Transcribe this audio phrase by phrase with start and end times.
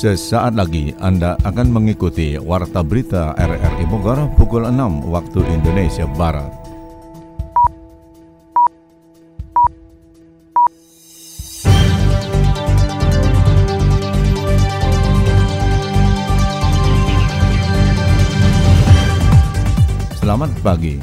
[0.00, 6.48] Sesaat lagi Anda akan mengikuti Warta Berita RRI Bogor pukul 6 waktu Indonesia Barat.
[20.16, 20.96] Selamat pagi.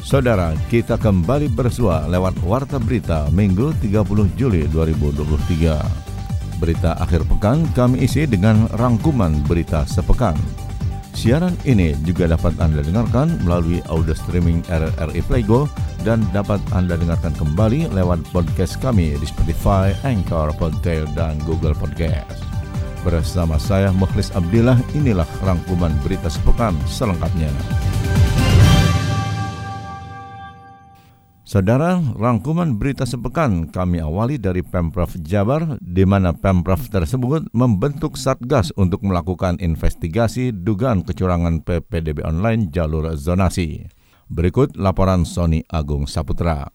[0.00, 6.07] Saudara, kita kembali bersua lewat Warta Berita Minggu 30 Juli 2023.
[6.58, 10.34] Berita akhir pekan kami isi dengan rangkuman berita sepekan.
[11.14, 15.66] Siaran ini juga dapat Anda dengarkan melalui audio streaming RRI Playgo
[16.06, 22.38] dan dapat Anda dengarkan kembali lewat podcast kami di Spotify, Anchor, Podtail, dan Google Podcast.
[23.02, 27.50] Bersama saya Mukhlis Abdillah, inilah rangkuman berita sepekan selengkapnya.
[31.48, 38.68] Saudara, rangkuman berita sepekan kami awali dari Pemprov Jabar, di mana Pemprov tersebut membentuk Satgas
[38.76, 43.88] untuk melakukan investigasi dugaan kecurangan PPDB online jalur zonasi.
[44.28, 46.68] Berikut laporan Sony Agung Saputra.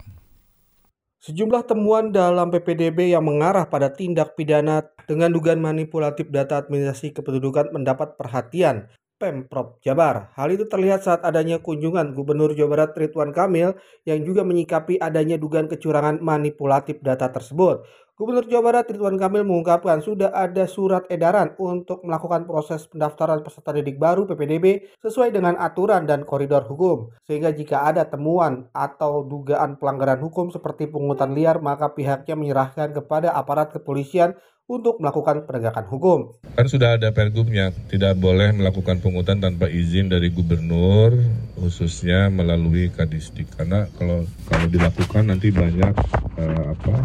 [1.21, 7.69] Sejumlah temuan dalam PPDB yang mengarah pada tindak pidana dengan dugaan manipulatif data administrasi kependudukan
[7.77, 8.89] mendapat perhatian
[9.23, 10.35] Pemprov Jabar.
[10.35, 13.71] Hal itu terlihat saat adanya kunjungan Gubernur Jawa Barat Ridwan Kamil
[14.03, 17.88] yang juga menyikapi adanya dugaan kecurangan manipulatif data tersebut.
[18.13, 23.73] Gubernur Jawa Barat Ridwan Kamil mengungkapkan sudah ada surat edaran untuk melakukan proses pendaftaran peserta
[23.73, 27.09] didik baru PPDB sesuai dengan aturan dan koridor hukum.
[27.25, 33.33] Sehingga jika ada temuan atau dugaan pelanggaran hukum seperti pungutan liar maka pihaknya menyerahkan kepada
[33.33, 36.19] aparat kepolisian untuk melakukan penegakan hukum.
[36.56, 41.14] Kan sudah ada pergubnya, tidak boleh melakukan pungutan tanpa izin dari gubernur,
[41.59, 43.52] khususnya melalui kadisdik.
[43.53, 45.94] Karena kalau kalau dilakukan nanti banyak
[46.39, 46.95] uh, apa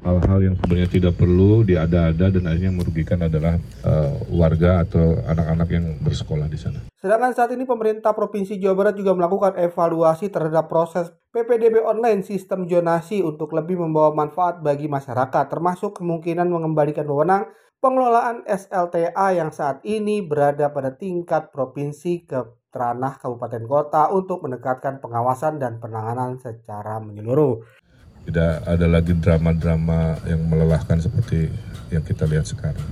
[0.00, 5.86] hal-hal yang sebenarnya tidak perlu diada-ada dan akhirnya merugikan adalah uh, warga atau anak-anak yang
[6.00, 6.80] bersekolah di sana.
[7.00, 12.66] Sedangkan saat ini pemerintah Provinsi Jawa Barat juga melakukan evaluasi terhadap proses PPDB online sistem
[12.66, 17.48] zonasi untuk lebih membawa manfaat bagi masyarakat termasuk kemungkinan mengembalikan wewenang
[17.80, 25.02] pengelolaan SLTA yang saat ini berada pada tingkat provinsi ke ranah kabupaten kota untuk mendekatkan
[25.02, 27.64] pengawasan dan penanganan secara menyeluruh
[28.28, 31.48] tidak ada lagi drama-drama yang melelahkan seperti
[31.90, 32.86] yang kita lihat sekarang.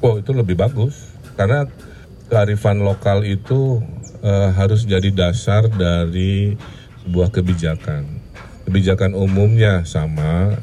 [0.00, 1.68] Oh itu lebih bagus karena
[2.32, 3.82] kearifan lokal itu
[4.24, 6.56] uh, harus jadi dasar dari
[7.04, 8.06] sebuah kebijakan.
[8.64, 10.54] Kebijakan umumnya sama,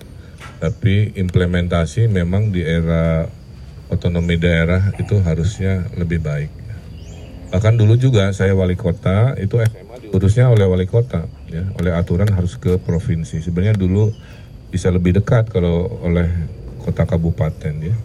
[0.63, 3.28] tapi implementasi memang di era
[3.91, 6.51] otonomi daerah itu harusnya lebih baik.
[7.51, 12.28] Bahkan dulu juga saya wali kota itu SMA diurusnya oleh wali kota ya oleh aturan
[12.28, 14.12] harus ke provinsi sebenarnya dulu
[14.68, 16.28] bisa lebih dekat kalau oleh
[16.84, 17.96] kota kabupaten ya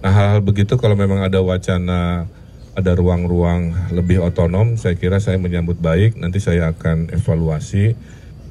[0.00, 2.24] nah hal-hal begitu kalau memang ada wacana
[2.72, 7.92] ada ruang-ruang lebih otonom saya kira saya menyambut baik nanti saya akan evaluasi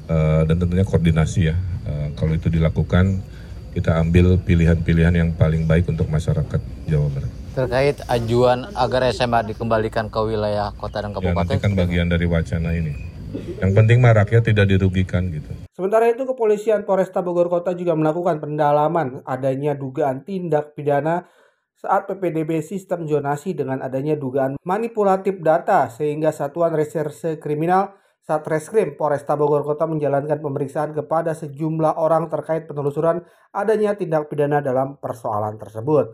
[0.06, 1.56] uh, dan tentunya koordinasi ya
[1.90, 3.18] uh, kalau itu dilakukan
[3.74, 10.06] kita ambil pilihan-pilihan yang paling baik untuk masyarakat Jawa Barat terkait ajuan agar SMA dikembalikan
[10.06, 11.50] ke wilayah kota dan kabupaten.
[11.50, 13.09] Ya, nanti kan bagian dari wacana ini.
[13.60, 15.50] Yang penting mah rakyat tidak dirugikan gitu.
[15.74, 21.24] Sementara itu kepolisian Polresta Bogor Kota juga melakukan pendalaman adanya dugaan tindak pidana
[21.80, 29.32] saat PPDB sistem zonasi dengan adanya dugaan manipulatif data sehingga Satuan Reserse Kriminal Satreskrim Polresta
[29.32, 36.12] Bogor Kota menjalankan pemeriksaan kepada sejumlah orang terkait penelusuran adanya tindak pidana dalam persoalan tersebut.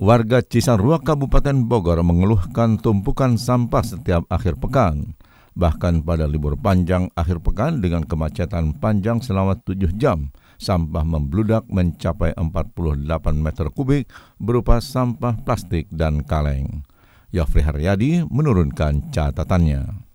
[0.00, 5.12] Warga Cisarua Kabupaten Bogor mengeluhkan tumpukan sampah setiap akhir pekan
[5.54, 10.34] bahkan pada libur panjang akhir pekan dengan kemacetan panjang selama 7 jam.
[10.60, 16.84] Sampah membludak mencapai 48 meter kubik berupa sampah plastik dan kaleng.
[17.32, 20.09] Yofri Haryadi menurunkan catatannya.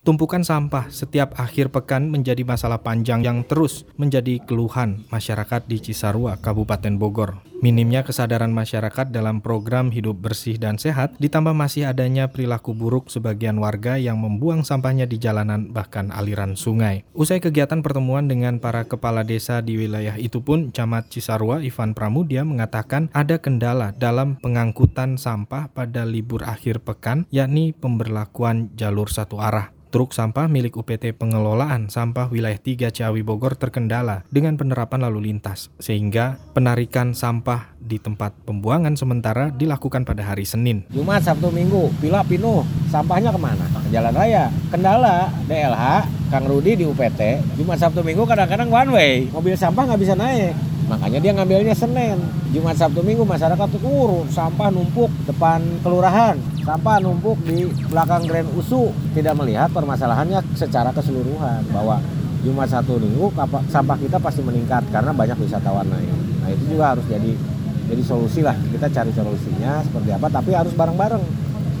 [0.00, 6.40] Tumpukan sampah setiap akhir pekan menjadi masalah panjang yang terus menjadi keluhan masyarakat di Cisarua,
[6.40, 7.44] Kabupaten Bogor.
[7.60, 13.60] Minimnya kesadaran masyarakat dalam program hidup bersih dan sehat ditambah masih adanya perilaku buruk sebagian
[13.60, 17.04] warga yang membuang sampahnya di jalanan bahkan aliran sungai.
[17.12, 22.40] Usai kegiatan pertemuan dengan para kepala desa di wilayah itu pun Camat Cisarua Ivan Pramudia
[22.40, 29.79] mengatakan ada kendala dalam pengangkutan sampah pada libur akhir pekan yakni pemberlakuan jalur satu arah.
[29.90, 35.66] Truk sampah milik UPT Pengelolaan Sampah Wilayah 3 Ciawi Bogor terkendala dengan penerapan lalu lintas,
[35.82, 40.86] sehingga penarikan sampah di tempat pembuangan sementara dilakukan pada hari Senin.
[40.94, 43.66] Jumat, Sabtu, Minggu, pila pinuh, sampahnya ke mana?
[43.66, 44.46] Ke jalan raya.
[44.70, 50.00] Kendala DLH, Kang Rudi di UPT, Jumat, Sabtu, Minggu kadang-kadang one way, mobil sampah nggak
[50.06, 50.54] bisa naik
[50.90, 52.18] Makanya dia ngambilnya Senin.
[52.50, 56.34] Jumat Sabtu Minggu masyarakat tuh turun, sampah numpuk depan kelurahan,
[56.66, 58.90] sampah numpuk di belakang Grand Usu.
[59.14, 62.02] Tidak melihat permasalahannya secara keseluruhan bahwa
[62.42, 63.30] Jumat Sabtu Minggu
[63.70, 66.10] sampah kita pasti meningkat karena banyak wisatawan naik.
[66.42, 67.38] Nah itu juga harus jadi
[67.86, 68.58] jadi solusi lah.
[68.58, 71.24] Kita cari solusinya seperti apa, tapi harus bareng-bareng.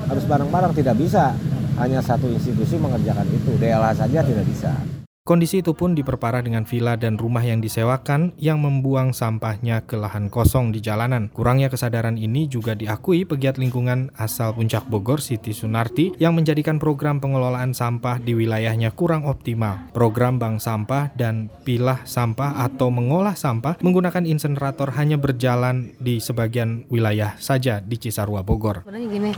[0.06, 1.34] Harus bareng-bareng, tidak bisa
[1.82, 3.58] hanya satu institusi mengerjakan itu.
[3.58, 4.99] DLH saja tidak bisa.
[5.30, 10.26] Kondisi itu pun diperparah dengan villa dan rumah yang disewakan yang membuang sampahnya ke lahan
[10.26, 11.30] kosong di jalanan.
[11.30, 17.22] Kurangnya kesadaran ini juga diakui pegiat lingkungan asal Puncak Bogor Siti Sunarti yang menjadikan program
[17.22, 19.94] pengelolaan sampah di wilayahnya kurang optimal.
[19.94, 26.90] Program bank sampah dan pilah sampah atau mengolah sampah menggunakan insenerator hanya berjalan di sebagian
[26.90, 28.82] wilayah saja di Cisarua Bogor.
[28.82, 29.30] Sebenarnya gini,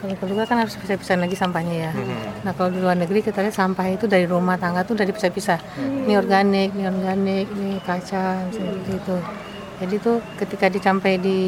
[0.00, 1.92] kalau keluar kan harus bisa-bisa lagi sampahnya ya.
[2.40, 5.58] Nah kalau di luar negeri kita lihat sampah itu dari rumah tangga tuh dari dipisah-pisah
[5.58, 6.06] hmm.
[6.06, 9.18] ini organik ini organik ini kaca seperti itu
[9.80, 11.38] jadi tuh ketika dicampai di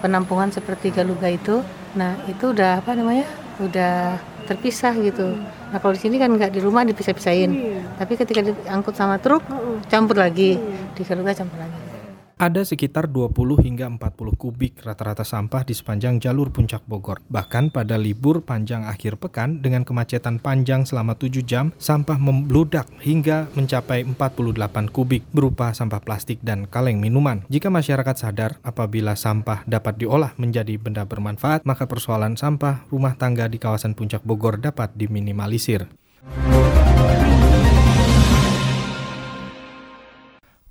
[0.00, 1.60] penampungan seperti Galuga itu
[1.94, 3.28] nah itu udah apa namanya?
[3.60, 4.18] Udah
[4.48, 5.36] terpisah gitu.
[5.68, 7.50] Nah kalau di sini kan nggak di rumah dipisah-pisahin.
[7.52, 7.80] Iya.
[8.00, 9.44] tapi ketika diangkut sama truk
[9.92, 10.56] campur lagi.
[10.96, 11.93] Di Galuga campur lagi
[12.34, 17.22] ada sekitar 20 hingga 40 kubik rata-rata sampah di sepanjang jalur puncak Bogor.
[17.30, 23.46] Bahkan pada libur panjang akhir pekan dengan kemacetan panjang selama 7 jam, sampah membludak hingga
[23.54, 27.46] mencapai 48 kubik berupa sampah plastik dan kaleng minuman.
[27.46, 33.46] Jika masyarakat sadar apabila sampah dapat diolah menjadi benda bermanfaat, maka persoalan sampah rumah tangga
[33.46, 35.86] di kawasan puncak Bogor dapat diminimalisir.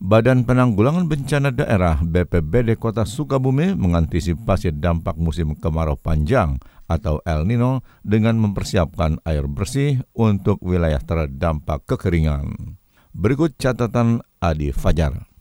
[0.04, 6.60] Badan Penanggulangan Bencana Daerah BPBD Kota Sukabumi mengantisipasi dampak musim kemarau panjang
[6.92, 12.76] atau El Nino dengan mempersiapkan air bersih untuk wilayah terdampak kekeringan.
[13.16, 15.33] Berikut catatan Adi Fajar.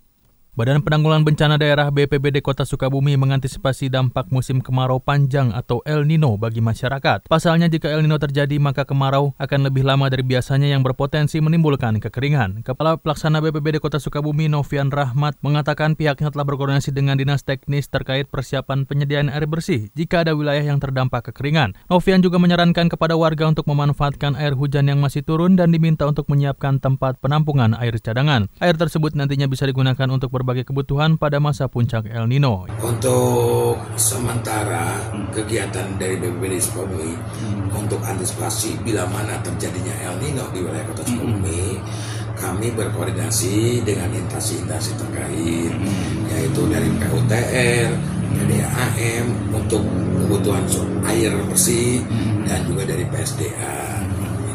[0.52, 6.36] Badan Penanggulangan Bencana Daerah BPBD Kota Sukabumi mengantisipasi dampak musim kemarau panjang atau El Nino
[6.36, 7.24] bagi masyarakat.
[7.24, 11.96] Pasalnya jika El Nino terjadi maka kemarau akan lebih lama dari biasanya yang berpotensi menimbulkan
[12.04, 12.60] kekeringan.
[12.68, 18.28] Kepala Pelaksana BPBD Kota Sukabumi Novian Rahmat mengatakan pihaknya telah berkoordinasi dengan dinas teknis terkait
[18.28, 21.72] persiapan penyediaan air bersih jika ada wilayah yang terdampak kekeringan.
[21.88, 26.28] Novian juga menyarankan kepada warga untuk memanfaatkan air hujan yang masih turun dan diminta untuk
[26.28, 28.52] menyiapkan tempat penampungan air cadangan.
[28.60, 32.66] Air tersebut nantinya bisa digunakan untuk ber berbagai kebutuhan pada masa puncak El Nino.
[32.82, 34.98] Untuk sementara
[35.30, 37.78] kegiatan dari BPBD Sukabumi hmm.
[37.78, 41.86] untuk antisipasi bila mana terjadinya El Nino di wilayah Kota Sukabumi, hmm.
[42.34, 46.26] kami berkoordinasi dengan instansi-instansi terkait, hmm.
[46.34, 47.88] yaitu dari PUTR,
[48.34, 49.86] PDAM untuk
[50.26, 50.66] kebutuhan
[51.06, 52.50] air bersih, hmm.
[52.50, 53.78] dan juga dari PSDA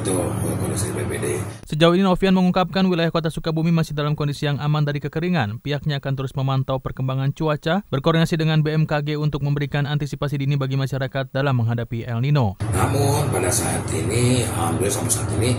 [0.07, 0.15] itu
[0.63, 1.25] kondisi BPD.
[1.67, 5.59] Sejauh ini Novian mengungkapkan wilayah kota Sukabumi masih dalam kondisi yang aman dari kekeringan.
[5.59, 11.35] Pihaknya akan terus memantau perkembangan cuaca, berkoordinasi dengan BMKG untuk memberikan antisipasi dini bagi masyarakat
[11.35, 12.55] dalam menghadapi El Nino.
[12.71, 15.51] Namun pada saat ini, alhamdulillah sampai saat ini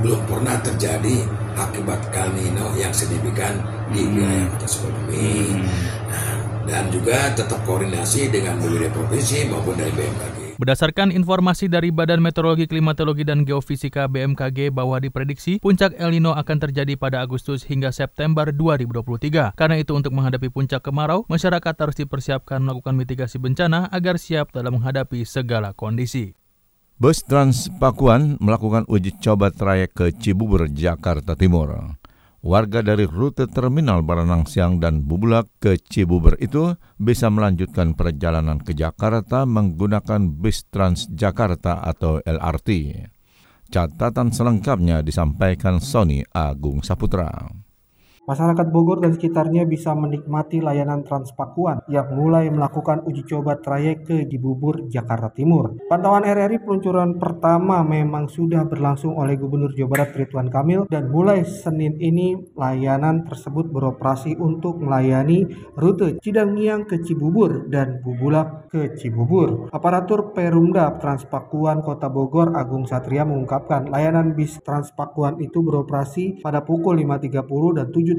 [0.00, 1.16] belum pernah terjadi
[1.58, 3.60] akibat El Nino yang signifikan
[3.92, 5.60] di wilayah kota Sukabumi.
[6.08, 6.34] Nah,
[6.64, 10.47] dan juga tetap koordinasi dengan beberapa provinsi maupun dari BMKG.
[10.58, 16.58] Berdasarkan informasi dari Badan Meteorologi, Klimatologi, dan Geofisika BMKG bahwa diprediksi puncak El Nino akan
[16.58, 19.54] terjadi pada Agustus hingga September 2023.
[19.54, 24.82] Karena itu untuk menghadapi puncak kemarau, masyarakat harus dipersiapkan melakukan mitigasi bencana agar siap dalam
[24.82, 26.34] menghadapi segala kondisi.
[26.98, 31.97] Bus Trans Pakuan melakukan uji coba trayek ke Cibubur, Jakarta Timur.
[32.38, 38.78] Warga dari rute terminal Baranang Siang dan Bubulak ke Cibubur itu bisa melanjutkan perjalanan ke
[38.78, 42.70] Jakarta menggunakan bis Transjakarta atau LRT.
[43.74, 47.50] Catatan selengkapnya disampaikan Sony Agung Saputra.
[48.28, 54.28] Masyarakat Bogor dan sekitarnya bisa menikmati layanan Transpakuan yang mulai melakukan uji coba trayek ke
[54.28, 55.80] Cibubur, Jakarta Timur.
[55.88, 61.40] Pantauan RRI peluncuran pertama memang sudah berlangsung oleh Gubernur Jawa Barat Ridwan Kamil dan mulai
[61.48, 69.72] Senin ini layanan tersebut beroperasi untuk melayani rute Cidangiang ke Cibubur dan Bubulak ke Cibubur.
[69.72, 77.00] Aparatur Perumda Transpakuan Kota Bogor Agung Satria mengungkapkan layanan bis Transpakuan itu beroperasi pada pukul
[77.00, 78.17] 5.30 dan 7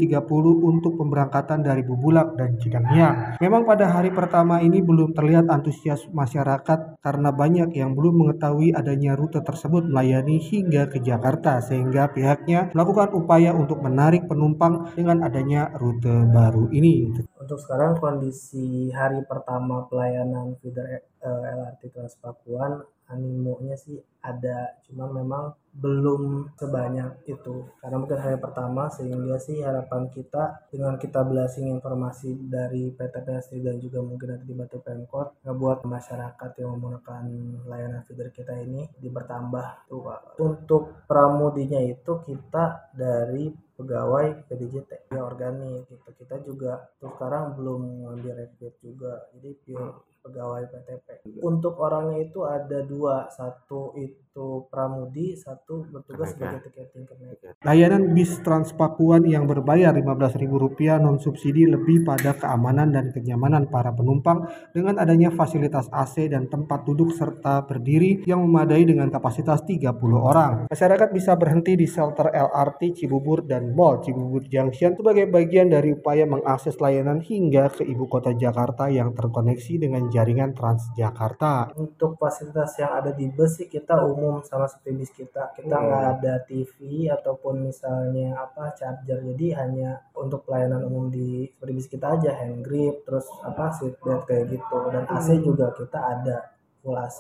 [0.60, 3.42] untuk pemberangkatan dari Bubulak dan Cidangiang.
[3.44, 9.18] Memang pada hari pertama ini belum terlihat antusias masyarakat karena banyak yang belum mengetahui adanya
[9.18, 15.74] rute tersebut melayani hingga ke Jakarta sehingga pihaknya melakukan upaya untuk menarik penumpang dengan adanya
[15.76, 17.12] rute baru ini.
[17.40, 20.86] Untuk sekarang kondisi hari pertama pelayanan feeder
[21.24, 27.66] uh, LRT Transpakuan animonya sih ada cuma memang belum sebanyak itu.
[27.82, 33.52] Karena mungkin hari pertama sehingga sih harapan kita dengan kita blasting informasi dari PT PST
[33.64, 37.24] dan juga mungkin nanti di Batu Pemkot ngebuat masyarakat yang menggunakan
[37.66, 40.20] layanan feeder kita ini di bertambah tuh Pak.
[40.42, 43.50] Untuk pramudinya itu kita dari
[43.80, 46.10] pegawai PDJT ya organik gitu.
[46.12, 48.52] Kita juga tuh sekarang belum ngambil
[48.84, 49.32] juga.
[49.32, 51.40] Jadi pure pegawai PTP.
[51.42, 54.29] Untuk orangnya itu ada dua, satu itu
[54.70, 57.60] pramudi, satu bertugas sebagai tiketing kernet.
[57.66, 64.48] Layanan bis Transpakuan yang berbayar Rp15.000 non subsidi lebih pada keamanan dan kenyamanan para penumpang
[64.72, 70.54] dengan adanya fasilitas AC dan tempat duduk serta berdiri yang memadai dengan kapasitas 30 orang.
[70.72, 76.24] Masyarakat bisa berhenti di shelter LRT Cibubur dan Mall Cibubur Junction sebagai bagian dari upaya
[76.30, 81.76] mengakses layanan hingga ke ibu kota Jakarta yang terkoneksi dengan jaringan Transjakarta.
[81.76, 85.52] Untuk fasilitas yang ada di bus sih kita umum sama seperti bis kita.
[85.56, 85.86] Kita hmm.
[85.86, 86.14] nggak hmm.
[86.18, 86.78] ada TV
[87.10, 89.20] ataupun misalnya apa charger.
[89.24, 94.28] Jadi hanya untuk pelayanan umum di seperti bis kita aja hand grip terus apa seatbelt
[94.30, 94.78] kayak gitu.
[94.94, 95.44] Dan AC hmm.
[95.44, 96.38] juga kita ada
[96.80, 97.20] full AC.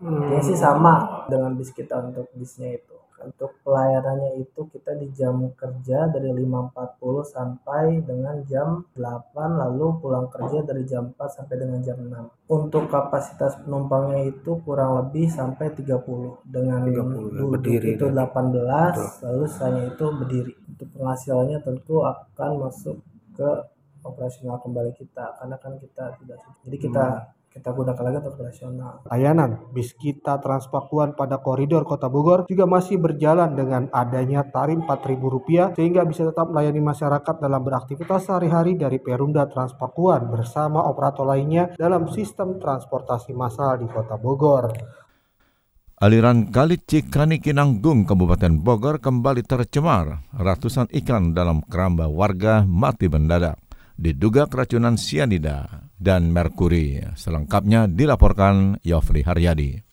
[0.00, 0.32] Hmm.
[0.32, 5.40] Ini sih sama dengan bis kita untuk bisnya itu untuk pelayanannya itu kita di jam
[5.56, 9.00] kerja dari 5.40 sampai dengan jam 8
[9.36, 14.98] lalu pulang kerja dari jam 4 sampai dengan jam 6 untuk kapasitas penumpangnya itu kurang
[14.98, 19.08] lebih sampai 30 dengan 30, berdiri itu 18 Betul.
[19.22, 20.52] lalu sisanya itu berdiri.
[20.66, 22.98] Untuk penghasilannya tentu akan masuk
[23.38, 23.50] ke
[24.02, 29.02] operasional kembali kita karena kan kita tidak jadi kita hmm kita gunakan lagi untuk operasional.
[29.10, 35.74] Layanan bis kita Transpakuan pada koridor Kota Bogor juga masih berjalan dengan adanya tarif Rp4.000
[35.74, 42.06] sehingga bisa tetap melayani masyarakat dalam beraktivitas sehari-hari dari Perumda Transpakuan bersama operator lainnya dalam
[42.14, 44.70] sistem transportasi massal di Kota Bogor.
[46.00, 50.22] Aliran Kali Cikani Kinanggung, Kabupaten Bogor kembali tercemar.
[50.32, 53.58] Ratusan ikan dalam keramba warga mati mendadak.
[54.00, 57.04] Diduga keracunan sianida dan merkuri.
[57.14, 59.89] Selengkapnya dilaporkan Yofri Haryadi.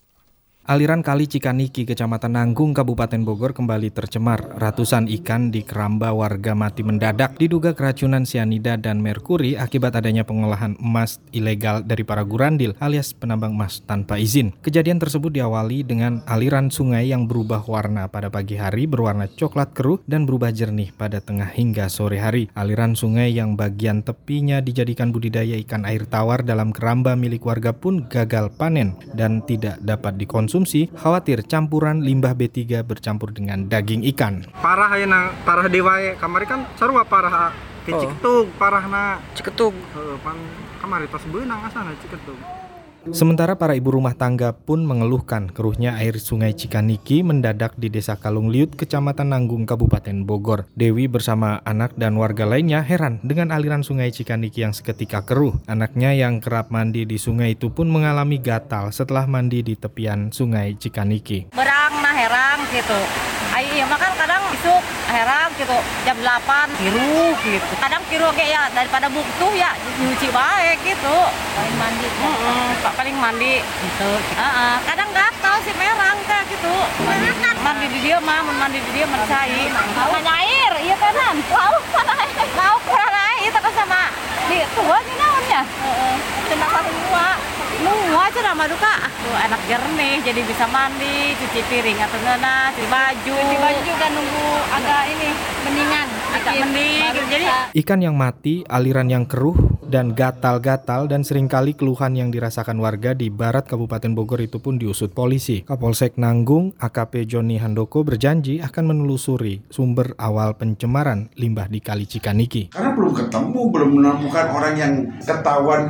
[0.67, 4.59] Aliran Kali Cikaniki, Kecamatan Nanggung, Kabupaten Bogor kembali tercemar.
[4.59, 10.75] Ratusan ikan di keramba warga mati mendadak diduga keracunan sianida dan merkuri akibat adanya pengolahan
[10.83, 14.59] emas ilegal dari para gurandil alias penambang emas tanpa izin.
[14.59, 20.03] Kejadian tersebut diawali dengan aliran sungai yang berubah warna pada pagi hari berwarna coklat keruh
[20.03, 22.51] dan berubah jernih pada tengah hingga sore hari.
[22.59, 28.03] Aliran sungai yang bagian tepinya dijadikan budidaya ikan air tawar dalam keramba milik warga pun
[28.12, 34.49] gagal panen dan tidak dapat dikonsumsi konsumsi, khawatir campuran limbah B3 bercampur dengan daging ikan.
[34.57, 37.53] Parah ya na, parah dewa kamari kan sarua parah
[37.93, 38.49] oh.
[38.57, 39.77] parah na ciketung.
[39.77, 40.33] Heeh, pan
[40.81, 42.41] kamari tos beunang asana ciketung.
[43.15, 48.51] Sementara para ibu rumah tangga pun mengeluhkan keruhnya air sungai Cikaniki mendadak di Desa Kalung
[48.51, 50.67] Liut, Kecamatan Nanggung, Kabupaten Bogor.
[50.75, 55.55] Dewi bersama anak dan warga lainnya heran dengan aliran sungai Cikaniki yang seketika keruh.
[55.71, 60.75] Anaknya yang kerap mandi di sungai itu pun mengalami gatal setelah mandi di tepian sungai
[60.75, 61.55] Cikaniki.
[61.55, 62.99] Berang nah herang gitu.
[63.55, 63.85] Ayo iya
[65.17, 67.74] herang gitu jam 8 kiru gitu.
[67.81, 71.17] Kadang kiru kayak ya daripada buktuh ya nyuci baik gitu.
[71.57, 72.07] Paling mandi.
[72.07, 74.12] Mm -mm, paling mandi gitu.
[74.38, 74.75] Uh -uh.
[74.86, 76.75] Kadang gatal si merang teh gitu.
[77.01, 77.29] Mandi,
[77.65, 79.62] mandi di dia mah, mandi di dia mencai.
[79.74, 81.36] Mana air, iya kanan.
[81.50, 82.47] Lauk mana air.
[82.53, 84.01] Lauk mana air, itu sama
[84.47, 85.62] di tua sih namanya.
[85.65, 86.15] Heeh.
[86.53, 87.56] Cuma satu dua.
[87.88, 88.96] Nunggu aja nama duka.
[89.08, 93.36] Tuh enak jernih, jadi bisa mandi, cuci piring atau ngena, cuci baju.
[93.39, 95.29] Cuci baju juga nunggu agak ini
[95.63, 96.08] mendingan.
[96.36, 97.01] Agak mending.
[97.32, 97.46] Jadi
[97.84, 99.56] ikan yang mati, aliran yang keruh,
[99.88, 104.75] dan gatal-gatal dan sering kali keluhan yang dirasakan warga di barat Kabupaten Bogor itu pun
[104.75, 105.63] diusut polisi.
[105.63, 112.75] Kapolsek Nanggung, AKP Joni Handoko berjanji akan menelusuri sumber awal pencemaran limbah di Kali Cikaniki.
[112.75, 115.82] Karena belum ketemu, belum menemukan orang yang ketahuan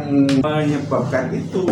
[0.45, 1.65] menyebabkan itu.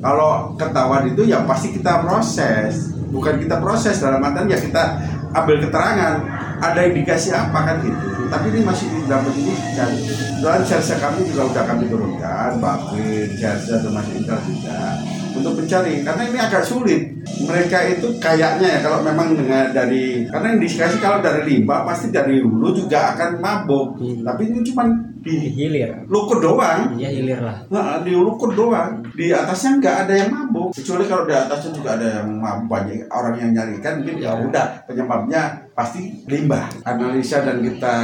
[0.00, 4.84] Kalau ketahuan itu ya pasti kita proses, bukan kita proses dalam artian ya kita
[5.34, 6.14] ambil keterangan
[6.60, 8.28] ada indikasi apa kan gitu.
[8.30, 9.90] Tapi ini masih dalam penyelidikan
[10.38, 15.02] dan jasa kami juga sudah kami turunkan Bakri, jasa termasuk Intel juga
[15.34, 16.06] untuk mencari.
[16.06, 17.02] Karena ini agak sulit.
[17.26, 22.38] Mereka itu kayaknya ya kalau memang dengan dari karena indikasi kalau dari limbah pasti dari
[22.38, 23.98] hulu juga akan mabuk.
[23.98, 24.22] Hmm.
[24.22, 24.86] tapi ini cuma
[25.20, 26.08] di hilir.
[26.08, 26.96] lukur doang.
[26.96, 27.64] Ya hilir lah.
[27.68, 29.04] Nah, di lukur doang.
[29.12, 30.72] Di atasnya nggak ada yang mabuk.
[30.72, 34.66] Kecuali kalau di atasnya juga ada yang mabuk banyak orang yang nyarikan mungkin ya udah
[34.88, 35.42] penyebabnya
[35.76, 36.66] pasti limbah.
[36.88, 37.96] Analisa dan kita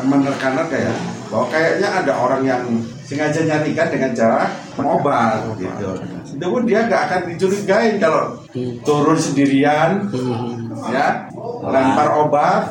[0.00, 0.94] menerka-nerka ya
[1.28, 2.62] bahwa kayaknya ada orang yang
[3.04, 4.42] sengaja nyarikan dengan cara
[4.80, 5.90] mobil gitu.
[6.36, 8.40] Itu pun dia nggak akan dicurigain kalau
[8.82, 10.10] turun sendirian
[10.92, 11.26] ya
[11.64, 12.62] lempar obat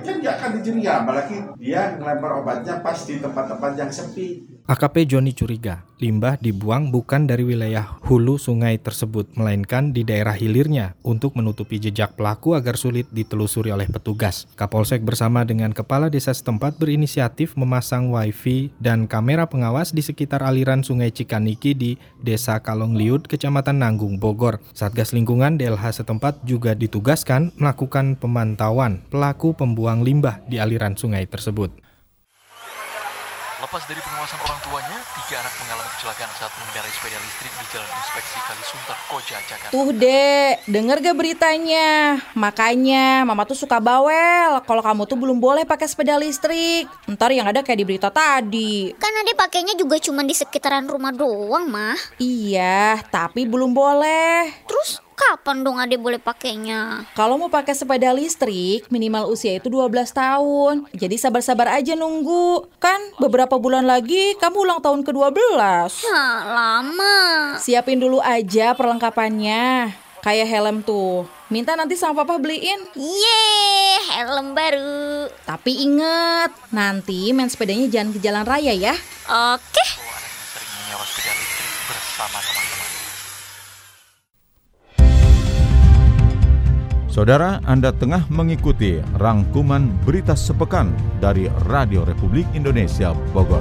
[0.00, 5.34] kan dia akan dicurigai apalagi dia ngelempar obatnya pas di tempat-tempat yang sepi AKP Joni
[5.34, 11.82] curiga limbah dibuang bukan dari wilayah hulu sungai tersebut, melainkan di daerah hilirnya untuk menutupi
[11.82, 14.46] jejak pelaku agar sulit ditelusuri oleh petugas.
[14.54, 20.86] Kapolsek bersama dengan kepala desa setempat berinisiatif memasang wifi dan kamera pengawas di sekitar aliran
[20.86, 24.62] sungai Cikaniki di Desa Kalongliut, Kecamatan Nanggung, Bogor.
[24.70, 31.89] Satgas Lingkungan DLH setempat juga ditugaskan melakukan pemantauan pelaku pembuang limbah di aliran sungai tersebut.
[33.70, 37.86] Lepas dari pengawasan orang tuanya, tiga anak mengalami kecelakaan saat mengendarai sepeda listrik di Jalan
[37.86, 39.70] Inspeksi Kalisuntar, Koja, Jakarta.
[39.70, 42.18] Tuh dek, denger gak beritanya?
[42.34, 46.90] Makanya mama tuh suka bawel kalau kamu tuh belum boleh pakai sepeda listrik.
[47.06, 48.90] Ntar yang ada kayak di berita tadi.
[48.98, 51.94] Kan ade pakainya juga cuma di sekitaran rumah doang, mah.
[52.18, 54.50] Iya, tapi belum boleh.
[54.66, 57.04] Terus kapan dong ade boleh pakainya?
[57.12, 60.88] Kalau mau pakai sepeda listrik, minimal usia itu 12 tahun.
[60.96, 62.64] Jadi sabar-sabar aja nunggu.
[62.80, 65.60] Kan beberapa bulan lagi kamu ulang tahun ke-12.
[66.08, 67.18] Ya, lama.
[67.60, 69.92] Siapin dulu aja perlengkapannya.
[70.20, 71.24] Kayak helm tuh.
[71.48, 72.80] Minta nanti sama papa beliin.
[72.92, 75.32] Yeay, helm baru.
[75.48, 78.94] Tapi inget, nanti main sepedanya jangan ke jalan raya ya.
[79.28, 79.84] Oke.
[81.00, 81.40] Listrik
[81.90, 82.38] bersama
[87.10, 93.58] Saudara, Anda tengah mengikuti rangkuman berita sepekan dari Radio Republik Indonesia Bogor.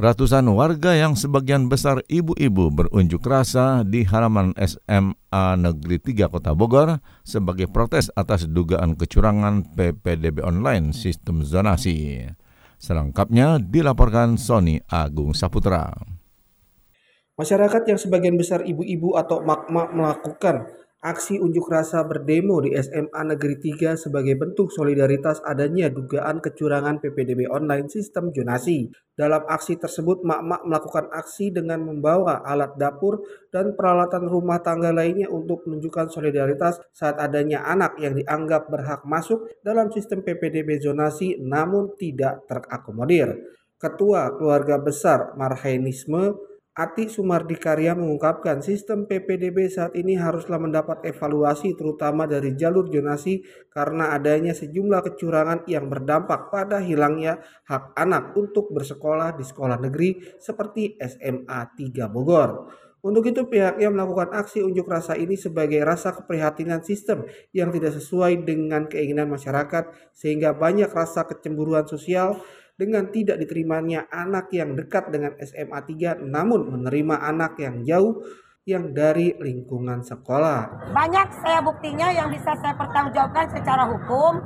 [0.00, 6.96] Ratusan warga yang sebagian besar ibu-ibu berunjuk rasa di halaman SMA Negeri 3 Kota Bogor
[7.20, 12.24] sebagai protes atas dugaan kecurangan PPDB online sistem zonasi.
[12.80, 16.15] Selengkapnya dilaporkan Sony Agung Saputra.
[17.36, 20.72] Masyarakat yang sebagian besar ibu-ibu atau mak-mak melakukan
[21.04, 27.44] aksi unjuk rasa berdemo di SMA Negeri 3 sebagai bentuk solidaritas adanya dugaan kecurangan PPDB
[27.52, 28.88] online sistem jonasi.
[29.12, 33.20] Dalam aksi tersebut, mak-mak melakukan aksi dengan membawa alat dapur
[33.52, 39.44] dan peralatan rumah tangga lainnya untuk menunjukkan solidaritas saat adanya anak yang dianggap berhak masuk
[39.60, 43.36] dalam sistem PPDB zonasi namun tidak terakomodir.
[43.76, 51.72] Ketua Keluarga Besar Marhainisme Ati Sumardi Karya mengungkapkan sistem PPDB saat ini haruslah mendapat evaluasi
[51.72, 53.40] terutama dari jalur jonasi
[53.72, 60.36] karena adanya sejumlah kecurangan yang berdampak pada hilangnya hak anak untuk bersekolah di sekolah negeri
[60.36, 62.68] seperti SMA 3 Bogor.
[63.00, 67.24] Untuk itu pihaknya melakukan aksi unjuk rasa ini sebagai rasa keprihatinan sistem
[67.56, 72.36] yang tidak sesuai dengan keinginan masyarakat sehingga banyak rasa kecemburuan sosial
[72.76, 78.20] dengan tidak diterimanya anak yang dekat dengan SMA 3 namun menerima anak yang jauh
[78.68, 80.92] yang dari lingkungan sekolah.
[80.92, 84.42] Banyak saya buktinya yang bisa saya pertanggungjawabkan secara hukum.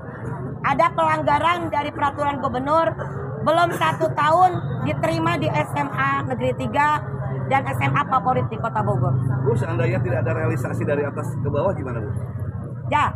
[0.61, 2.93] Ada pelanggaran dari peraturan gubernur
[3.41, 4.51] belum satu tahun
[4.85, 9.17] diterima di SMA Negeri 3 dan SMA favorit di Kota Bogor.
[9.43, 12.13] Bu, seandainya tidak ada realisasi dari atas ke bawah gimana Bu?
[12.93, 13.09] Ya,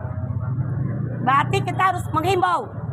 [1.20, 2.83] berarti kita harus menghimbau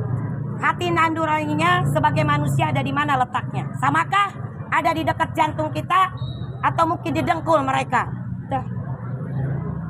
[0.61, 3.65] hati nanduraninya sebagai manusia ada di mana letaknya?
[3.81, 4.29] Samakah
[4.69, 6.13] ada di dekat jantung kita
[6.61, 8.07] atau mungkin di dengkul mereka?
[8.47, 8.63] Tuh.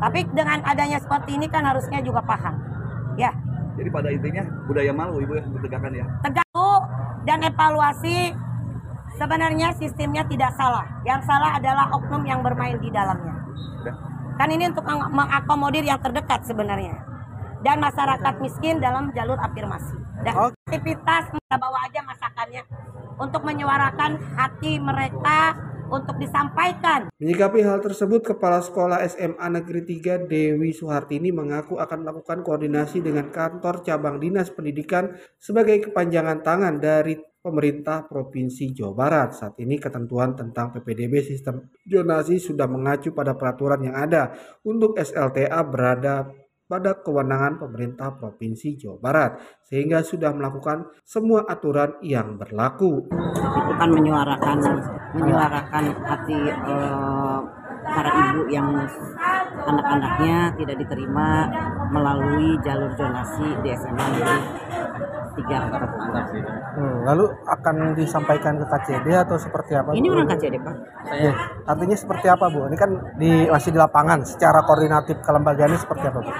[0.01, 2.55] Tapi dengan adanya seperti ini kan harusnya juga paham.
[3.19, 3.35] Ya.
[3.77, 6.05] Jadi pada intinya budaya malu Ibu ya ditegakkan ya.
[6.25, 6.81] Tegak
[7.21, 8.33] dan evaluasi
[9.19, 10.87] sebenarnya sistemnya tidak salah.
[11.05, 13.35] Yang salah adalah oknum yang bermain di dalamnya.
[14.39, 17.10] Kan ini untuk mengakomodir yang terdekat sebenarnya.
[17.61, 19.93] Dan masyarakat miskin dalam jalur afirmasi.
[20.25, 20.33] Dan
[20.65, 22.65] aktivitas kita bawa aja masakannya
[23.21, 25.53] untuk menyuarakan hati mereka
[25.91, 27.11] untuk disampaikan.
[27.19, 33.29] Menyikapi hal tersebut, Kepala Sekolah SMA Negeri 3 Dewi Suhartini mengaku akan melakukan koordinasi dengan
[33.29, 39.29] kantor cabang Dinas Pendidikan sebagai kepanjangan tangan dari pemerintah Provinsi Jawa Barat.
[39.35, 44.31] Saat ini ketentuan tentang PPDB sistem jonasi sudah mengacu pada peraturan yang ada
[44.63, 46.29] untuk SLTA berada
[46.71, 49.31] pada kewenangan pemerintah Provinsi Jawa Barat
[49.67, 53.11] sehingga sudah melakukan semua aturan yang berlaku.
[53.11, 54.57] Itu kan menyuarakan
[55.19, 57.39] menyuarakan hati eh,
[57.91, 58.71] para ibu yang
[59.67, 61.51] anak-anaknya tidak diterima
[61.91, 64.07] melalui jalur zonasi di SMA
[65.43, 69.91] 3 Hmm, lalu akan disampaikan ke KCD atau seperti apa?
[69.91, 70.15] Ini Bu?
[70.15, 70.75] orang KCD Pak.
[71.11, 71.33] Iya.
[71.67, 72.69] Artinya seperti apa Bu?
[72.71, 74.23] Ini kan di masih di lapangan.
[74.23, 76.31] Secara koordinatif kelembagaannya seperti apa Bu?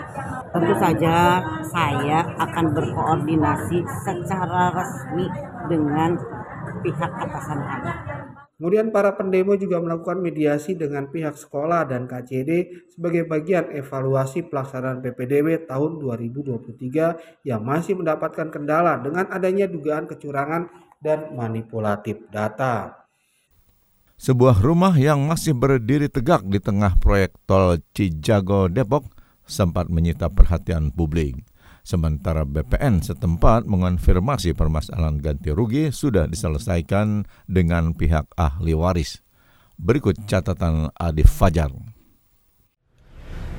[0.52, 5.28] Tentu saja saya akan berkoordinasi secara resmi
[5.68, 6.16] dengan
[6.84, 7.92] pihak atasan kami.
[8.62, 15.02] Kemudian para pendemo juga melakukan mediasi dengan pihak sekolah dan KCD sebagai bagian evaluasi pelaksanaan
[15.02, 20.70] PPDB tahun 2023 yang masih mendapatkan kendala dengan adanya dugaan kecurangan
[21.02, 23.02] dan manipulatif data.
[24.22, 29.10] Sebuah rumah yang masih berdiri tegak di tengah proyek tol Cijago Depok
[29.42, 31.42] sempat menyita perhatian publik.
[31.82, 39.26] Sementara BPN setempat mengonfirmasi permasalahan ganti rugi sudah diselesaikan dengan pihak ahli waris.
[39.82, 41.74] Berikut catatan Adif Fajar.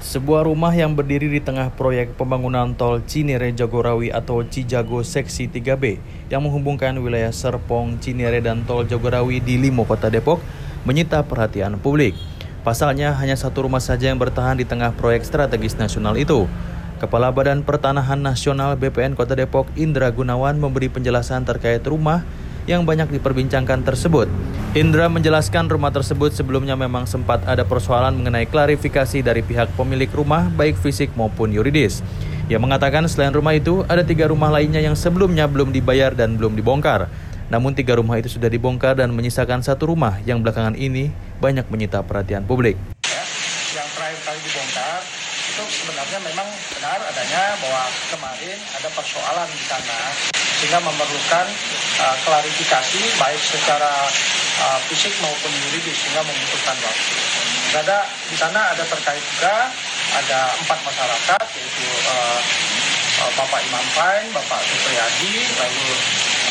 [0.02, 6.02] Sebuah rumah yang berdiri di tengah proyek pembangunan tol Cinere Jagorawi atau Cijago Seksi 3B
[6.26, 10.42] yang menghubungkan wilayah Serpong, Cinere, dan tol Jagorawi di Limo, Kota Depok
[10.82, 12.18] menyita perhatian publik.
[12.66, 16.50] Pasalnya hanya satu rumah saja yang bertahan di tengah proyek strategis nasional itu.
[17.02, 22.22] Kepala Badan Pertanahan Nasional BPN Kota Depok Indra Gunawan memberi penjelasan terkait rumah
[22.70, 24.30] yang banyak diperbincangkan tersebut.
[24.78, 30.46] Indra menjelaskan rumah tersebut sebelumnya memang sempat ada persoalan mengenai klarifikasi dari pihak pemilik rumah
[30.54, 32.06] baik fisik maupun yuridis.
[32.46, 36.54] Ia mengatakan selain rumah itu ada tiga rumah lainnya yang sebelumnya belum dibayar dan belum
[36.54, 37.10] dibongkar.
[37.50, 41.10] Namun tiga rumah itu sudah dibongkar dan menyisakan satu rumah yang belakangan ini
[41.42, 42.78] banyak menyita perhatian publik.
[43.74, 45.02] yang terakhir kali dibongkar
[46.12, 49.98] sebenarnya memang benar adanya bahwa kemarin ada persoalan di sana
[50.60, 51.46] sehingga memerlukan
[52.04, 53.88] uh, klarifikasi baik secara
[54.60, 57.16] uh, fisik maupun yuridis sehingga membutuhkan waktu.
[57.80, 59.72] Ada di sana ada terkait juga
[60.12, 62.40] ada empat masyarakat yaitu uh,
[63.24, 65.88] uh, Bapak Imam Pain, Bapak Supriyadi, lalu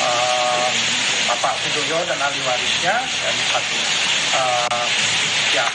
[0.02, 0.70] uh,
[1.38, 3.78] Bapak Sudoyo dan ahli warisnya dan satu
[4.42, 4.86] uh,
[5.54, 5.70] ya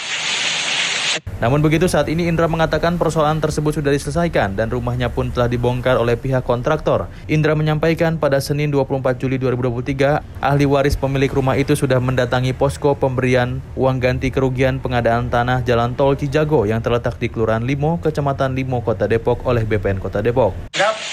[1.37, 6.00] Namun begitu saat ini Indra mengatakan persoalan tersebut sudah diselesaikan dan rumahnya pun telah dibongkar
[6.00, 7.12] oleh pihak kontraktor.
[7.29, 12.96] Indra menyampaikan pada Senin 24 Juli 2023, ahli waris pemilik rumah itu sudah mendatangi posko
[12.96, 18.57] pemberian uang ganti kerugian pengadaan tanah jalan tol Cijago yang terletak di Kelurahan Limo, Kecamatan
[18.57, 20.57] Limo, Kota Depok oleh BPN Kota Depok.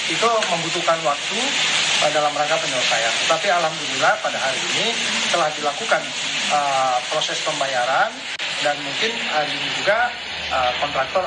[0.07, 1.39] Itu membutuhkan waktu
[2.11, 3.13] dalam rangka penyelesaian.
[3.23, 4.91] Tetapi alhamdulillah pada hari ini
[5.31, 6.01] telah dilakukan
[6.51, 8.11] uh, proses pembayaran
[8.63, 10.07] dan mungkin hari ini juga
[10.55, 11.23] uh, kontraktor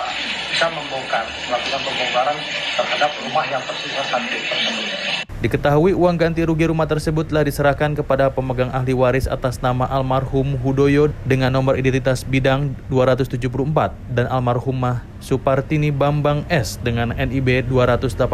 [0.49, 2.37] bisa membongkar, melakukan pembongkaran
[2.81, 5.26] terhadap rumah yang tersisa satu tersebut.
[5.47, 10.59] Diketahui uang ganti rugi rumah tersebut telah diserahkan kepada pemegang ahli waris atas nama almarhum
[10.59, 18.27] Hudoyo dengan nomor identitas bidang 274 dan almarhumah Supartini Bambang S dengan NIB 289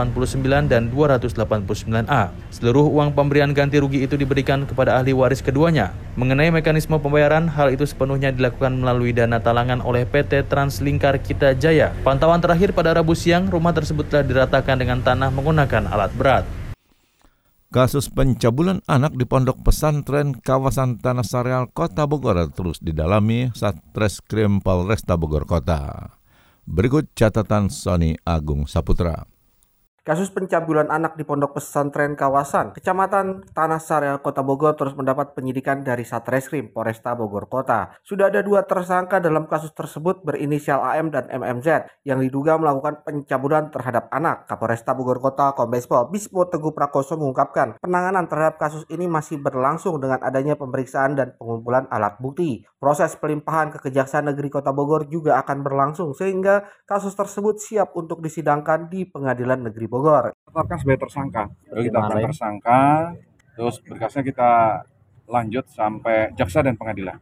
[0.73, 2.33] dan 289A.
[2.49, 5.93] Seluruh uang pemberian ganti rugi itu diberikan kepada ahli waris keduanya.
[6.17, 11.93] Mengenai mekanisme pembayaran, hal itu sepenuhnya dilakukan melalui dana talangan oleh PT Translingkar Kita Jaya.
[12.09, 16.62] Pantauan terakhir pada Rabu siang, rumah tersebut telah diratakan dengan tanah menggunakan alat berat.
[17.73, 25.17] Kasus pencabulan anak di pondok pesantren kawasan Tanah Sareal, Kota Bogor terus didalami Satreskrim Polresta
[25.17, 26.13] Bogor Kota.
[26.69, 29.32] Berikut catatan Sony Agung Saputra.
[30.03, 35.87] Kasus pencabulan anak di pondok pesantren kawasan Kecamatan Tanah Sareal Kota Bogor terus mendapat penyidikan
[35.87, 37.95] dari Satreskrim Polresta Bogor Kota.
[38.03, 43.71] Sudah ada dua tersangka dalam kasus tersebut berinisial AM dan MMZ yang diduga melakukan pencabulan
[43.71, 44.51] terhadap anak.
[44.51, 50.03] Kapolresta Bogor Kota Kombes Pol Bispo Teguh Prakoso mengungkapkan penanganan terhadap kasus ini masih berlangsung
[50.03, 52.67] dengan adanya pemeriksaan dan pengumpulan alat bukti.
[52.83, 58.19] Proses pelimpahan ke Kejaksaan Negeri Kota Bogor juga akan berlangsung sehingga kasus tersebut siap untuk
[58.19, 60.33] disidangkan di Pengadilan Negeri Bogor.
[60.49, 61.43] tetapkan sebagai tersangka.
[61.69, 62.81] Kita tetapkan tersangka,
[63.53, 64.51] terus berkasnya kita
[65.29, 67.21] lanjut sampai jaksa dan pengadilan.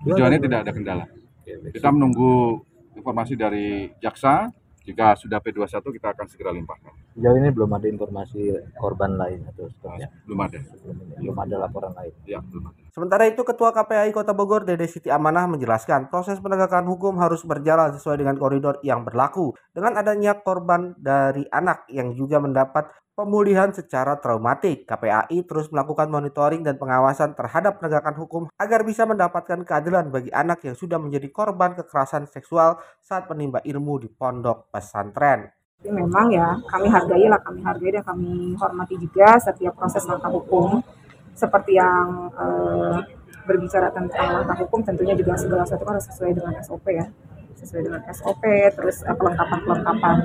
[0.00, 1.04] Tujuannya tidak ada kendala.
[1.44, 2.64] Kita menunggu
[2.96, 4.48] informasi dari jaksa.
[4.86, 6.94] Jika sudah P21 kita akan segera limpahkan.
[7.18, 10.08] Sejauh ini belum ada informasi korban lain atau seterusnya.
[10.22, 10.58] Belum ada.
[11.18, 12.14] Belum ada laporan lain.
[12.22, 12.78] Ya, belum ada.
[12.94, 17.92] Sementara itu, Ketua KPAI Kota Bogor, Dede Siti Amanah, menjelaskan proses penegakan hukum harus berjalan
[17.98, 19.58] sesuai dengan koridor yang berlaku.
[19.74, 26.60] Dengan adanya korban dari anak yang juga mendapat pemulihan secara traumatik, KPAI terus melakukan monitoring
[26.60, 31.72] dan pengawasan terhadap penegakan hukum agar bisa mendapatkan keadilan bagi anak yang sudah menjadi korban
[31.72, 35.48] kekerasan seksual saat menimba ilmu di pondok pesantren.
[35.80, 40.84] Memang ya kami hargai lah, kami hargai dan kami hormati juga setiap proses langkah hukum.
[41.36, 42.96] Seperti yang eh,
[43.48, 47.08] berbicara tentang langkah hukum tentunya juga segala sesuatu harus sesuai dengan SOP ya
[47.56, 48.42] sesuai dengan SOP
[48.76, 50.16] terus uh, pelengkapan-pelengkapan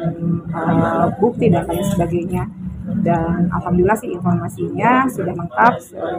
[0.52, 2.44] uh, bukti dan lain sebagainya.
[2.82, 5.74] Dan alhamdulillah sih informasinya sudah lengkap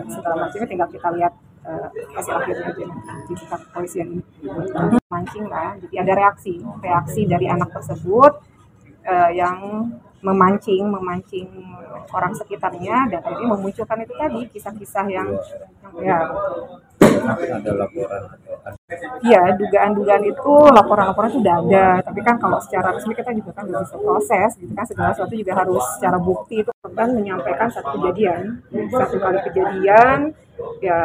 [0.08, 0.68] segala macamnya.
[0.68, 1.32] Tinggal kita lihat
[1.68, 2.86] uh, hasil akhirnya aja
[3.28, 4.08] di kepolisian
[5.10, 5.76] mancing lah.
[5.84, 8.32] Jadi ada reaksi reaksi dari anak tersebut
[9.04, 9.90] uh, yang
[10.22, 11.50] memancing memancing
[12.14, 15.28] orang sekitarnya dan akhirnya memunculkan itu tadi kisah-kisah yang,
[15.98, 16.30] yang
[17.20, 18.22] ada laporan
[19.22, 21.86] Iya, dugaan-dugaan itu laporan-laporan sudah ada.
[22.04, 25.52] Tapi kan kalau secara resmi kita juga kan bisa proses, gitu kan segala sesuatu juga
[25.56, 28.60] harus secara bukti itu kan menyampaikan satu kejadian,
[28.92, 30.36] satu kali kejadian,
[30.84, 31.00] ya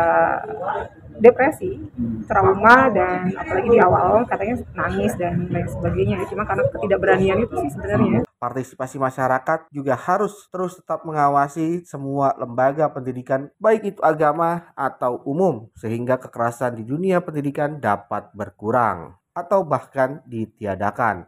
[1.18, 1.80] depresi,
[2.28, 6.18] trauma dan apalagi di awal katanya nangis dan lain sebagainya.
[6.28, 8.27] Cuma karena ketidakberanian itu sih sebenarnya.
[8.38, 15.74] Partisipasi masyarakat juga harus terus tetap mengawasi semua lembaga pendidikan baik itu agama atau umum
[15.74, 21.26] sehingga kekerasan di dunia pendidikan dapat berkurang atau bahkan ditiadakan.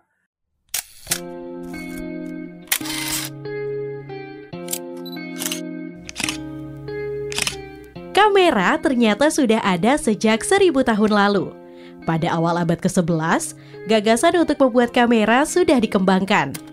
[8.13, 11.57] Kamera ternyata sudah ada sejak seribu tahun lalu.
[12.05, 13.57] Pada awal abad ke-11,
[13.89, 16.68] gagasan untuk membuat kamera sudah dikembangkan.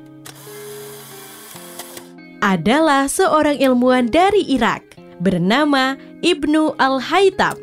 [2.47, 7.59] Adalah seorang ilmuwan dari Irak bernama Ibnu Al-Haytam.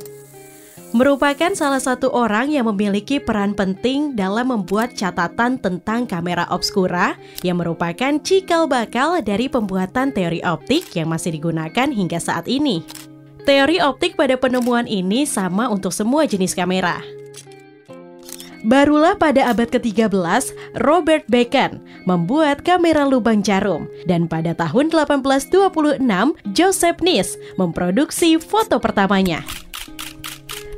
[0.91, 7.15] Merupakan salah satu orang yang memiliki peran penting dalam membuat catatan tentang kamera obskura
[7.47, 12.83] yang merupakan cikal bakal dari pembuatan teori optik yang masih digunakan hingga saat ini.
[13.47, 17.22] Teori optik pada penemuan ini sama untuk semua jenis kamera.
[18.63, 20.15] Barulah pada abad ke-13,
[20.88, 25.99] Robert Bacon membuat kamera lubang jarum dan pada tahun 1826,
[26.56, 29.43] Joseph Niss memproduksi foto pertamanya.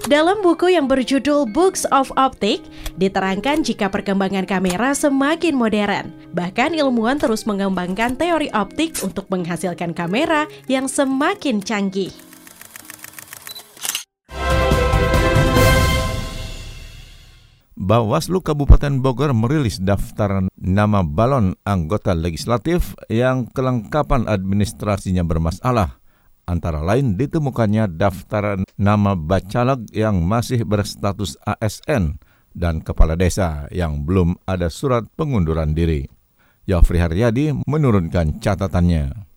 [0.06, 2.62] Dalam buku yang berjudul Books of Optic,
[2.98, 6.13] diterangkan jika perkembangan kamera semakin modern.
[6.34, 12.24] Bahkan ilmuwan terus mengembangkan teori optik untuk menghasilkan kamera yang semakin canggih.
[17.75, 25.99] Bawaslu Kabupaten Bogor merilis daftar nama balon anggota legislatif yang kelengkapan administrasinya bermasalah.
[26.47, 32.15] Antara lain ditemukannya daftar nama bacalek yang masih berstatus ASN
[32.55, 36.07] dan kepala desa yang belum ada surat pengunduran diri.
[36.71, 39.35] Yofri Haryadi menurunkan catatannya.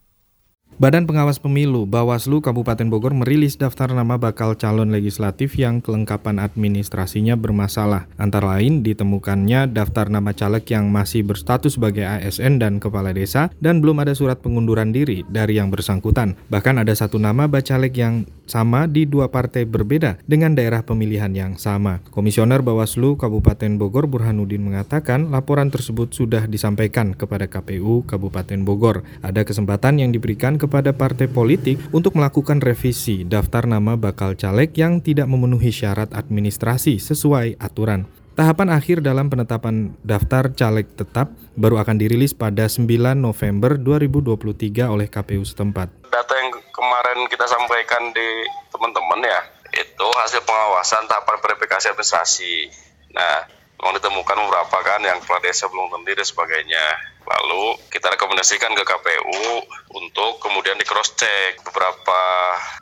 [0.78, 7.34] Badan Pengawas Pemilu Bawaslu Kabupaten Bogor merilis daftar nama bakal calon legislatif yang kelengkapan administrasinya
[7.34, 8.06] bermasalah.
[8.14, 13.82] Antara lain ditemukannya daftar nama caleg yang masih berstatus sebagai ASN dan kepala desa dan
[13.82, 16.38] belum ada surat pengunduran diri dari yang bersangkutan.
[16.46, 21.58] Bahkan ada satu nama bacalek yang sama di dua partai berbeda dengan daerah pemilihan yang
[21.58, 22.06] sama.
[22.14, 29.02] Komisioner Bawaslu Kabupaten Bogor Burhanuddin mengatakan laporan tersebut sudah disampaikan kepada KPU Kabupaten Bogor.
[29.26, 34.76] Ada kesempatan yang diberikan ke kepada partai politik untuk melakukan revisi daftar nama bakal caleg
[34.76, 38.04] yang tidak memenuhi syarat administrasi sesuai aturan.
[38.38, 42.86] Tahapan akhir dalam penetapan daftar caleg tetap baru akan dirilis pada 9
[43.18, 45.90] November 2023 oleh KPU setempat.
[46.06, 49.40] Data yang kemarin kita sampaikan di teman-teman ya,
[49.74, 52.70] itu hasil pengawasan tahapan verifikasi administrasi.
[53.10, 53.42] Nah,
[53.82, 56.84] memang ditemukan beberapa kan yang kepala desa belum terdiri dan sebagainya.
[57.28, 59.44] Lalu kita rekomendasikan ke KPU
[59.92, 62.20] untuk kemudian di cross check beberapa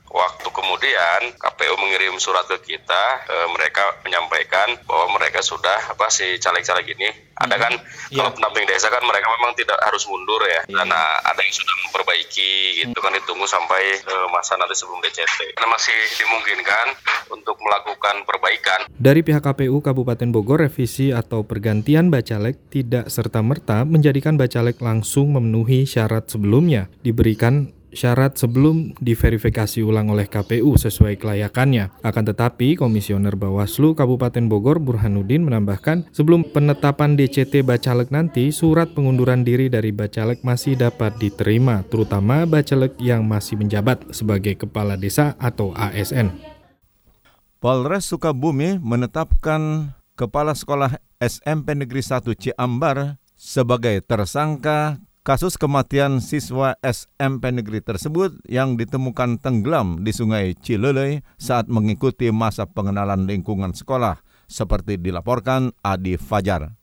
[0.06, 6.38] waktu kemudian KPU mengirim surat ke kita e, mereka menyampaikan bahwa mereka sudah apa si
[6.38, 7.10] caleg-caleg ini.
[7.36, 7.72] Ada kan
[8.08, 8.24] yeah.
[8.24, 10.62] kalau pendamping desa kan mereka memang tidak harus mundur ya.
[10.64, 10.80] Yeah.
[10.82, 15.68] karena ada yang sudah memperbaiki gitu kan ditunggu sampai e, masa nanti sebelum DCT karena
[15.74, 16.86] masih dimungkinkan
[17.34, 18.88] untuk melakukan perbaikan.
[18.96, 25.84] Dari pihak KPU Kabupaten Bogor revisi atau pergantian bacalek tidak serta-merta menjadikan bacalek langsung memenuhi
[25.88, 32.04] syarat sebelumnya diberikan syarat sebelum diverifikasi ulang oleh KPU sesuai kelayakannya.
[32.04, 39.42] Akan tetapi, Komisioner Bawaslu Kabupaten Bogor Burhanuddin menambahkan, sebelum penetapan DCT Bacalek nanti, surat pengunduran
[39.42, 45.72] diri dari Bacalek masih dapat diterima, terutama Bacalek yang masih menjabat sebagai Kepala Desa atau
[45.72, 46.30] ASN.
[47.56, 53.16] Polres Sukabumi menetapkan Kepala Sekolah SMP Negeri 1 Ciambar
[53.46, 61.66] sebagai tersangka Kasus kematian siswa SMP negeri tersebut yang ditemukan tenggelam di Sungai Cilelei saat
[61.66, 66.78] mengikuti masa pengenalan lingkungan sekolah, seperti dilaporkan Adi Fajar.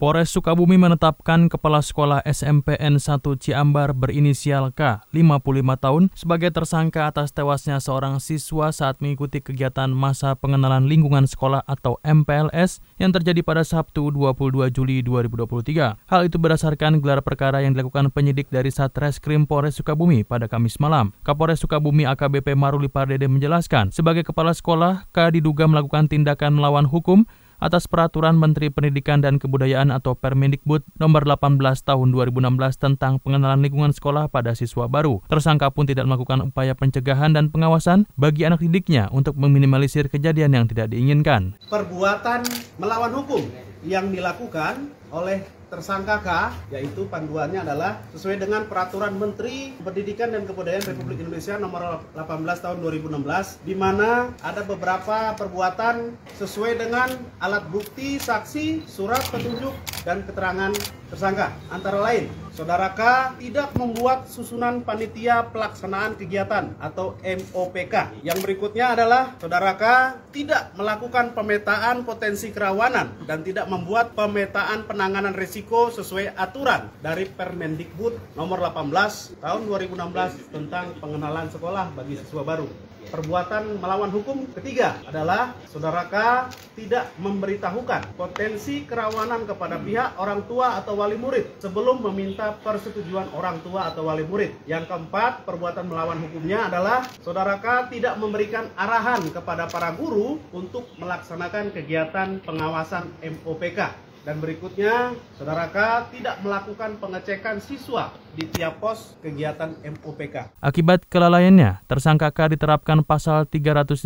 [0.00, 5.44] Polres Sukabumi menetapkan Kepala Sekolah SMPN 1 Ciambar berinisial K, 55
[5.76, 12.00] tahun, sebagai tersangka atas tewasnya seorang siswa saat mengikuti kegiatan masa pengenalan lingkungan sekolah atau
[12.00, 16.08] MPLS yang terjadi pada Sabtu 22 Juli 2023.
[16.08, 21.12] Hal itu berdasarkan gelar perkara yang dilakukan penyidik dari Satreskrim Polres Sukabumi pada Kamis malam.
[21.28, 27.28] Kapolres Sukabumi AKBP Maruli Pardede menjelaskan, sebagai kepala sekolah, K diduga melakukan tindakan melawan hukum
[27.60, 33.92] atas peraturan Menteri Pendidikan dan Kebudayaan atau Permendikbud nomor 18 tahun 2016 tentang pengenalan lingkungan
[33.92, 35.20] sekolah pada siswa baru.
[35.28, 40.64] Tersangka pun tidak melakukan upaya pencegahan dan pengawasan bagi anak didiknya untuk meminimalisir kejadian yang
[40.66, 41.60] tidak diinginkan.
[41.68, 42.42] Perbuatan
[42.80, 43.44] melawan hukum
[43.84, 46.28] yang dilakukan oleh tersangka K,
[46.74, 52.82] yaitu panduannya adalah sesuai dengan peraturan Menteri Pendidikan dan Kebudayaan Republik Indonesia nomor 18 tahun
[52.82, 60.74] 2016, di mana ada beberapa perbuatan sesuai dengan alat bukti, saksi, surat petunjuk, dan keterangan
[61.14, 61.54] tersangka.
[61.70, 62.26] Antara lain,
[62.60, 63.00] Saudara K
[63.40, 68.20] tidak membuat susunan panitia pelaksanaan kegiatan atau MOPK.
[68.20, 69.84] Yang berikutnya adalah Saudara K
[70.28, 78.36] tidak melakukan pemetaan potensi kerawanan dan tidak membuat pemetaan penanganan risiko sesuai aturan dari Permendikbud
[78.36, 82.89] nomor 18 tahun 2016 tentang pengenalan sekolah bagi siswa baru.
[83.10, 86.46] Perbuatan melawan hukum ketiga adalah saudara K
[86.78, 93.58] tidak memberitahukan potensi kerawanan kepada pihak orang tua atau wali murid sebelum meminta persetujuan orang
[93.66, 94.54] tua atau wali murid.
[94.70, 100.86] Yang keempat, perbuatan melawan hukumnya adalah saudara K tidak memberikan arahan kepada para guru untuk
[100.94, 104.09] melaksanakan kegiatan pengawasan MOPK.
[104.20, 110.60] Dan berikutnya, saudara K tidak melakukan pengecekan siswa di tiap pos kegiatan MOPK.
[110.60, 114.04] Akibat kelalaiannya, tersangka K diterapkan pasal 359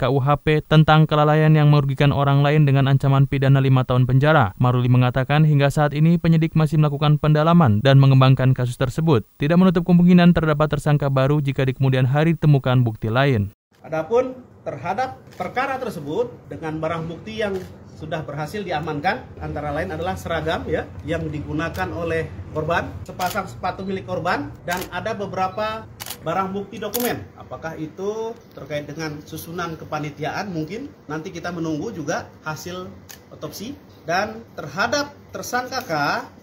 [0.00, 4.56] KUHP tentang kelalaian yang merugikan orang lain dengan ancaman pidana 5 tahun penjara.
[4.56, 9.28] Maruli mengatakan hingga saat ini penyidik masih melakukan pendalaman dan mengembangkan kasus tersebut.
[9.36, 13.52] Tidak menutup kemungkinan terdapat tersangka baru jika di kemudian hari ditemukan bukti lain.
[13.84, 14.32] Adapun
[14.64, 17.54] terhadap perkara tersebut dengan barang bukti yang
[17.96, 19.24] sudah berhasil diamankan.
[19.40, 25.16] Antara lain adalah seragam ya yang digunakan oleh korban, sepasang sepatu milik korban dan ada
[25.16, 25.88] beberapa
[26.22, 27.24] barang bukti dokumen.
[27.40, 30.52] Apakah itu terkait dengan susunan kepanitiaan?
[30.52, 32.86] Mungkin nanti kita menunggu juga hasil
[33.32, 33.74] otopsi.
[34.06, 35.92] Dan terhadap tersangka K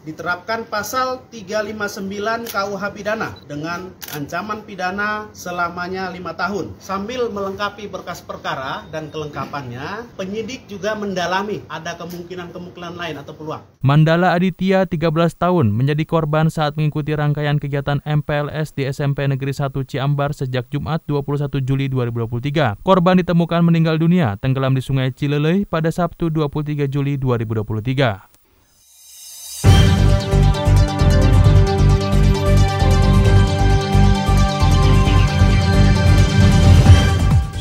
[0.05, 6.77] diterapkan pasal 359 KUH pidana dengan ancaman pidana selamanya lima tahun.
[6.77, 13.65] Sambil melengkapi berkas perkara dan kelengkapannya, penyidik juga mendalami ada kemungkinan-kemungkinan lain atau peluang.
[13.81, 15.09] Mandala Aditya 13
[15.41, 21.01] tahun menjadi korban saat mengikuti rangkaian kegiatan MPLS di SMP Negeri 1 Ciambar sejak Jumat
[21.09, 22.83] 21 Juli 2023.
[22.85, 28.32] Korban ditemukan meninggal dunia tenggelam di Sungai Cilelei pada Sabtu 23 Juli 2023.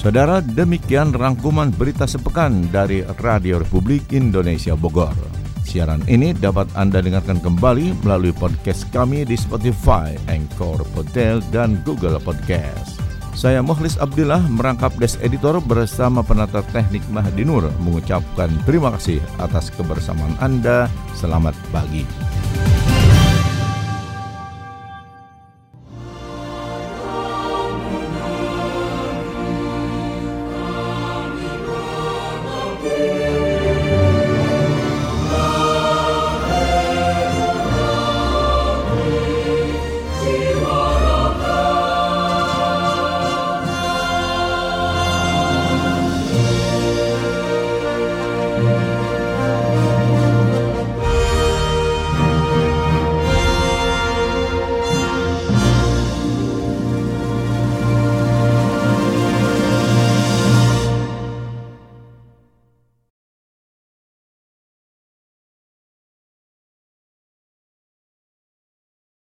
[0.03, 5.15] Saudara, demikian rangkuman berita sepekan dari Radio Republik Indonesia Bogor.
[5.63, 12.19] Siaran ini dapat Anda dengarkan kembali melalui podcast kami di Spotify, Anchor, Podel, dan Google
[12.19, 12.99] Podcast.
[13.39, 19.71] Saya Muhlis Abdillah merangkap Des Editor bersama penata teknik Mahdi Nur mengucapkan terima kasih atas
[19.71, 20.91] kebersamaan Anda.
[21.15, 22.03] Selamat pagi.